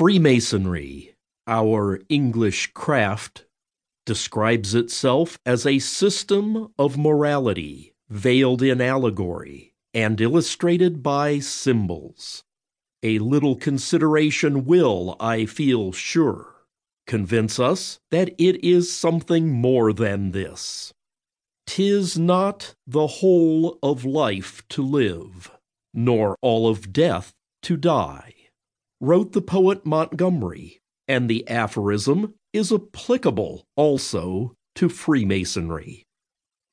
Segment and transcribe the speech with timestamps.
[0.00, 1.14] Freemasonry,
[1.46, 3.44] our English craft,
[4.06, 12.42] describes itself as a system of morality veiled in allegory and illustrated by symbols.
[13.02, 16.64] A little consideration will, I feel sure,
[17.06, 20.94] convince us that it is something more than this.
[21.66, 25.50] Tis not the whole of life to live,
[25.92, 28.32] nor all of death to die,
[29.00, 36.04] wrote the poet Montgomery, and the aphorism is applicable also to Freemasonry.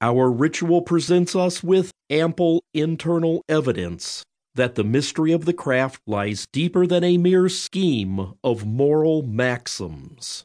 [0.00, 4.22] Our ritual presents us with ample internal evidence
[4.54, 10.44] that the mystery of the craft lies deeper than a mere scheme of moral maxims.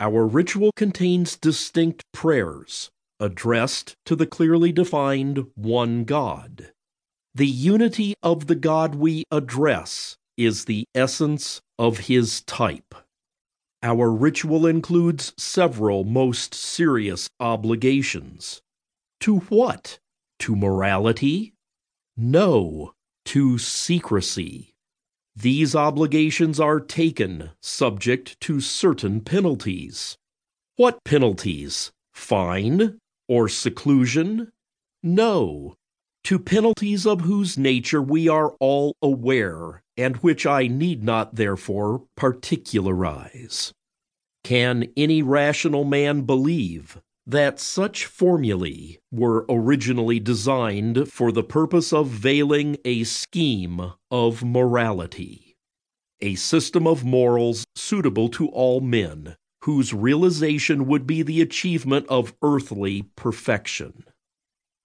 [0.00, 2.90] Our ritual contains distinct prayers
[3.20, 6.72] addressed to the clearly defined one God.
[7.34, 12.94] The unity of the God we address is the essence of his type.
[13.82, 18.62] Our ritual includes several most serious obligations.
[19.20, 19.98] To what?
[20.40, 21.52] To morality?
[22.16, 22.94] No,
[23.26, 24.74] to secrecy.
[25.36, 30.16] These obligations are taken subject to certain penalties.
[30.76, 31.92] What penalties?
[32.12, 32.98] Fine
[33.28, 34.52] or seclusion?
[35.02, 35.76] No,
[36.24, 42.04] to penalties of whose nature we are all aware, and which I need not therefore
[42.16, 43.72] particularize.
[44.42, 52.08] Can any rational man believe that such formulae were originally designed for the purpose of
[52.08, 55.56] veiling a scheme of morality,
[56.20, 62.34] a system of morals suitable to all men, whose realization would be the achievement of
[62.42, 64.04] earthly perfection.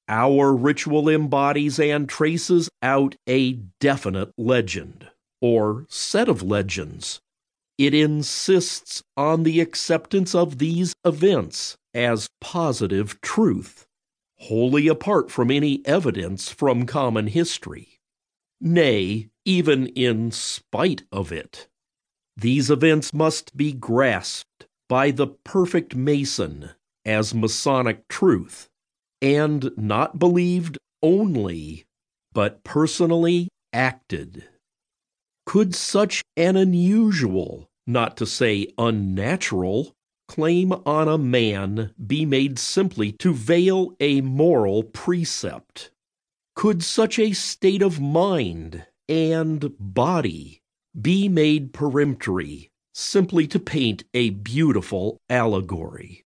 [0.10, 5.08] Our ritual embodies and traces out a definite legend,
[5.40, 7.22] or set of legends.
[7.78, 13.86] It insists on the acceptance of these events as positive truth,
[14.40, 18.00] wholly apart from any evidence from common history.
[18.60, 21.68] Nay, even in spite of it.
[22.36, 26.72] These events must be grasped by the perfect Mason
[27.06, 28.70] as Masonic truth,
[29.22, 31.86] and not believed only,
[32.34, 34.44] but personally acted.
[35.46, 39.96] Could such an unusual, not to say unnatural,
[40.28, 45.90] claim on a man be made simply to veil a moral precept?
[46.56, 50.62] Could such a state of mind and body
[51.00, 56.26] be made peremptory simply to paint a beautiful allegory?